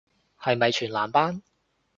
[0.41, 1.43] 係咪全男班